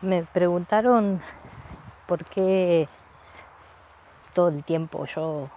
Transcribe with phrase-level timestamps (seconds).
[0.00, 1.20] Me preguntaron
[2.06, 2.88] por qué
[4.32, 5.48] todo el tiempo yo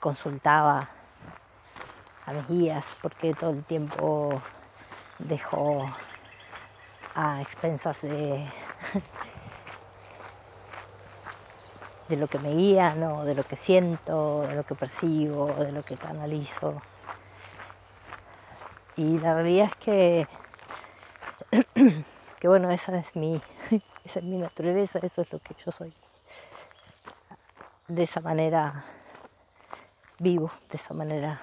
[0.00, 0.88] consultaba
[2.26, 4.42] a mis guías, por qué todo el tiempo
[5.20, 5.86] dejo
[7.14, 8.50] a expensas de,
[12.08, 15.84] de lo que me guían de lo que siento, de lo que percibo, de lo
[15.84, 16.82] que canalizo.
[18.96, 20.28] Y la realidad es que,
[22.46, 23.42] que bueno, esa es mi,
[24.04, 25.92] esa es mi naturaleza, eso es lo que yo soy.
[27.88, 28.84] De esa manera
[30.20, 31.40] vivo, de esa manera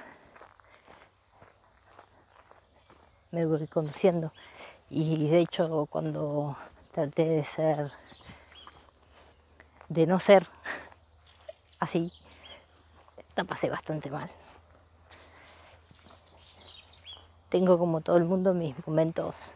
[3.32, 4.32] me voy conduciendo.
[4.90, 6.56] Y de hecho cuando
[6.90, 7.92] traté de ser,
[9.90, 10.48] de no ser
[11.82, 12.14] así,
[13.36, 14.30] la pasé bastante mal.
[17.50, 19.56] Tengo como todo el mundo mis momentos,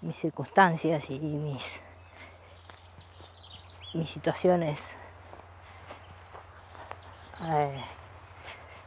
[0.00, 1.62] mis circunstancias y mis,
[3.94, 4.78] mis situaciones
[7.42, 7.84] eh,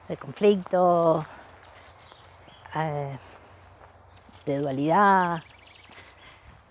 [0.07, 1.25] de conflicto,
[2.75, 3.17] eh,
[4.45, 5.43] de dualidad,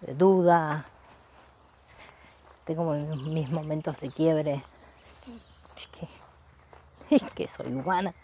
[0.00, 0.84] de duda.
[2.64, 4.64] Tengo mis momentos de quiebre.
[5.76, 6.08] Es que,
[7.16, 8.14] es que soy humana.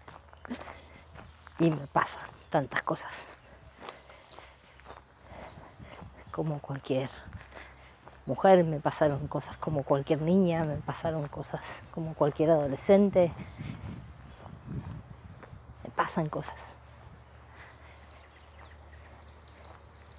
[1.58, 3.12] Y me pasan tantas cosas.
[6.36, 7.08] Como cualquier
[8.26, 13.32] mujer, me pasaron cosas como cualquier niña, me pasaron cosas como cualquier adolescente.
[15.82, 16.76] Me pasan cosas.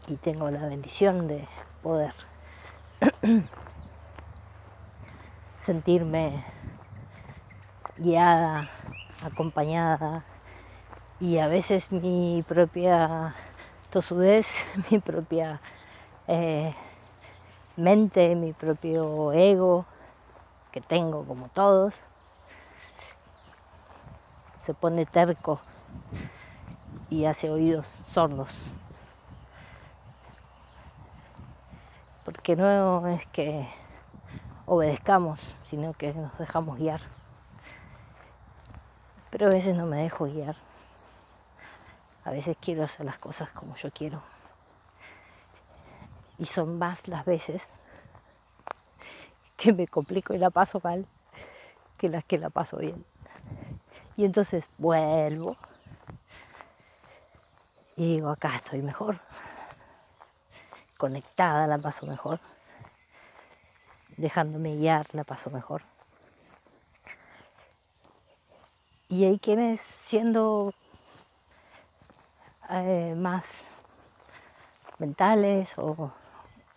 [0.08, 1.46] y tengo la bendición de
[1.84, 2.14] poder
[5.60, 6.46] sentirme
[7.98, 8.70] guiada,
[9.22, 10.24] acompañada
[11.20, 13.36] y a veces mi propia
[13.90, 14.48] tosudez,
[14.92, 15.60] mi propia
[16.28, 16.74] eh,
[17.76, 19.86] mente, mi propio ego
[20.72, 22.02] que tengo como todos,
[24.62, 25.60] se pone terco
[27.10, 28.60] y hace oídos sordos.
[32.28, 33.66] porque no es que
[34.66, 37.00] obedezcamos, sino que nos dejamos guiar.
[39.30, 40.58] Pero a veces no me dejo guiar.
[42.26, 44.22] A veces quiero hacer las cosas como yo quiero.
[46.40, 47.64] Y son más las veces
[49.56, 51.06] que me complico y la paso mal
[51.98, 53.04] que las que la paso bien.
[54.16, 55.58] Y entonces vuelvo
[57.96, 59.20] y digo, acá estoy mejor
[60.98, 62.40] conectada la paso mejor,
[64.18, 65.84] dejándome guiar la paso mejor.
[69.08, 70.74] Y hay quienes siendo
[72.70, 73.48] eh, más
[74.98, 76.12] mentales o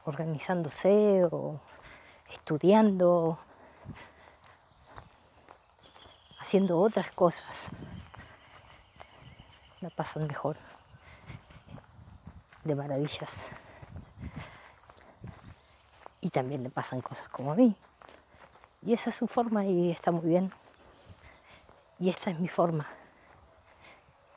[0.04, 1.60] organizándose o
[2.30, 3.38] estudiando,
[6.40, 7.66] haciendo otras cosas,
[9.80, 10.56] la pasan mejor,
[12.64, 13.30] de maravillas
[16.20, 17.74] y también le pasan cosas como a mí.
[18.82, 20.52] Y esa es su forma y está muy bien.
[21.98, 22.86] Y esta es mi forma.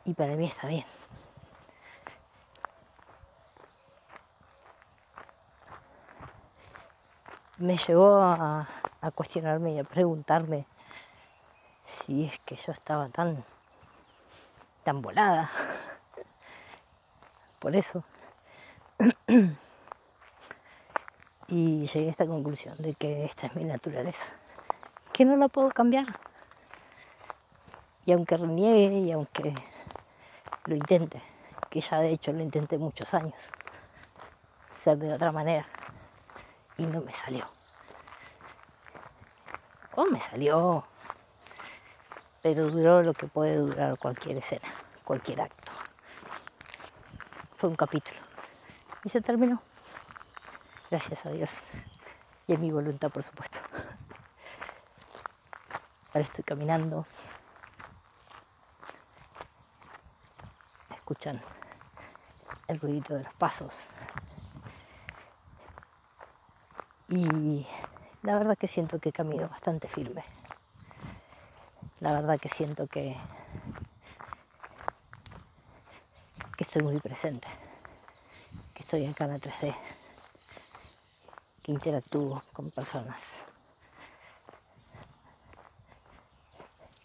[0.06, 0.86] Y para mí está bien.
[7.58, 8.68] Me llevó a,
[9.14, 10.66] cuestionarme y a preguntarme
[11.86, 13.44] si es que yo estaba tan,
[14.84, 15.52] tan volada.
[17.60, 18.04] Por eso.
[21.48, 24.26] y llegué a esta conclusión de que esta es mi naturaleza,
[25.12, 26.08] que no la puedo cambiar.
[28.06, 29.54] Y aunque reniegue y aunque
[30.66, 31.22] lo intente,
[31.70, 33.40] que ya de hecho lo intenté muchos años,
[34.82, 35.68] ser de otra manera,
[36.78, 37.48] y no me salió.
[39.96, 40.86] O me salió,
[42.42, 44.68] pero duró lo que puede durar cualquier escena,
[45.04, 45.72] cualquier acto.
[47.56, 48.20] Fue un capítulo
[49.04, 49.62] y se terminó.
[50.90, 51.50] Gracias a Dios.
[52.48, 53.60] Y en mi voluntad, por supuesto.
[56.14, 57.08] Ahora estoy caminando.
[60.94, 61.42] Escuchan
[62.68, 63.86] el ruidito de los pasos.
[67.16, 67.68] Y
[68.24, 70.26] la verdad que siento que camino bastante firme.
[72.00, 73.16] La verdad que siento que,
[76.58, 77.48] que estoy muy presente,
[78.74, 79.76] que estoy acá en la 3D
[81.62, 83.28] que interactúo con personas,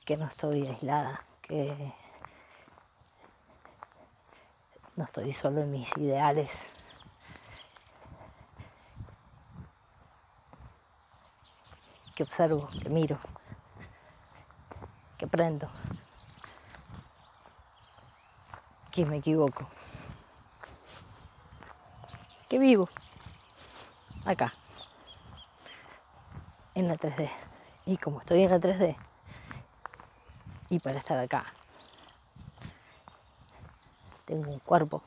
[0.06, 1.92] que no estoy aislada, que
[4.96, 6.66] no estoy solo en mis ideales,
[12.18, 13.16] que observo, que miro,
[15.16, 15.68] que aprendo,
[18.90, 19.68] que me equivoco,
[22.48, 22.88] que vivo
[24.24, 24.52] acá,
[26.74, 27.30] en la 3D.
[27.86, 28.96] Y como estoy en la 3D,
[30.70, 31.46] y para estar acá,
[34.24, 35.04] tengo un cuerpo,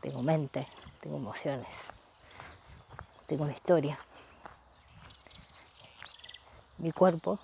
[0.00, 0.68] tengo mente,
[1.00, 1.74] tengo emociones,
[3.26, 3.98] tengo una historia.
[6.78, 7.38] Mi cuerpo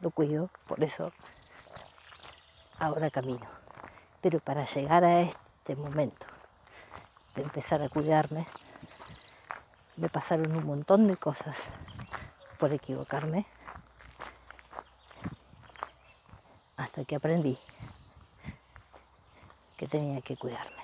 [0.00, 1.12] lo cuido, por eso
[2.78, 3.46] ahora camino.
[4.20, 6.26] Pero para llegar a este momento
[7.34, 8.46] de empezar a cuidarme,
[9.96, 11.68] me pasaron un montón de cosas
[12.58, 13.46] por equivocarme
[16.76, 17.58] hasta que aprendí
[19.76, 20.79] que tenía que cuidarme.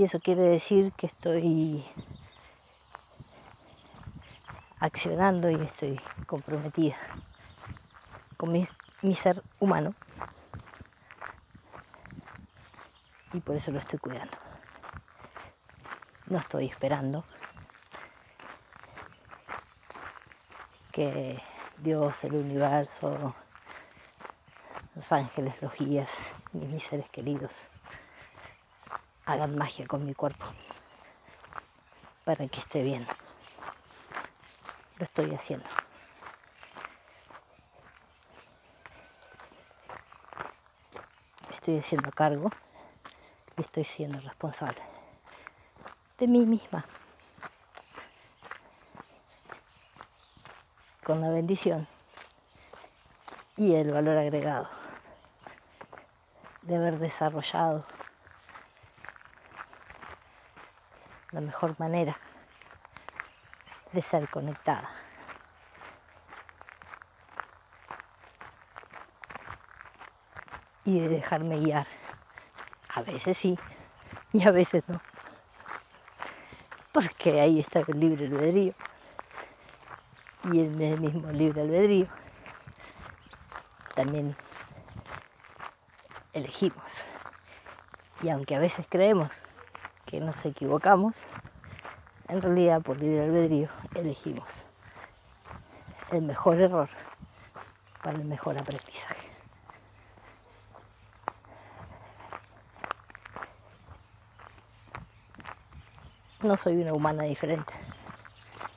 [0.00, 1.84] Y eso quiere decir que estoy
[4.78, 6.96] accionando y estoy comprometida
[8.38, 8.66] con mi,
[9.14, 9.94] ser humano.
[13.34, 14.38] Y por eso lo estoy cuidando.
[16.28, 17.22] No estoy esperando
[20.92, 21.38] que
[21.76, 23.34] Dios, el universo,
[24.94, 26.08] los ángeles, los guías
[26.54, 27.64] y mis seres queridos
[29.30, 30.44] hagan magia con mi cuerpo
[32.24, 33.06] para que esté bien.
[34.98, 35.66] Lo estoy haciendo.
[41.54, 42.50] Estoy haciendo cargo
[43.56, 44.82] y estoy siendo responsable
[46.18, 46.84] de mí misma.
[51.04, 51.86] Con la bendición
[53.56, 54.68] y el valor agregado
[56.62, 57.84] de haber desarrollado
[61.32, 62.16] la mejor manera
[63.92, 64.88] de ser conectada.
[70.84, 71.86] Y de dejarme guiar.
[72.94, 73.58] A veces sí
[74.32, 75.00] y a veces no.
[76.92, 78.74] Porque ahí está el libre albedrío.
[80.52, 82.08] Y en el mismo libre albedrío
[83.94, 84.34] también
[86.32, 87.04] elegimos.
[88.22, 89.44] Y aunque a veces creemos
[90.10, 91.22] que nos equivocamos,
[92.26, 94.48] en realidad por libre albedrío elegimos
[96.10, 96.88] el mejor error
[98.02, 99.30] para el mejor aprendizaje.
[106.42, 107.72] No soy una humana diferente,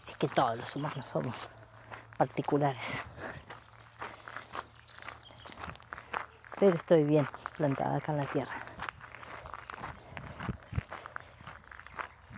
[0.08, 1.36] es que todos los humanos somos
[2.16, 2.82] particulares.
[6.60, 7.28] Pero estoy bien
[7.58, 8.73] plantada acá en la tierra.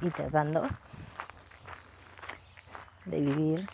[0.01, 0.65] Y tratando
[3.05, 3.69] de vivir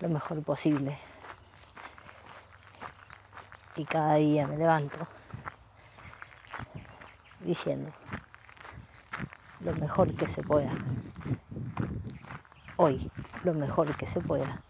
[0.00, 0.98] lo mejor posible.
[3.76, 5.06] Y cada día me levanto
[7.40, 7.92] diciendo
[9.60, 10.70] lo mejor que se pueda.
[12.76, 13.10] Hoy,
[13.44, 14.62] lo mejor que se pueda,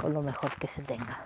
[0.00, 1.24] con lo mejor que se tenga.